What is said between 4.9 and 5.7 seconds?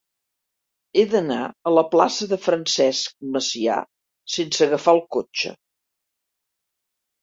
el cotxe.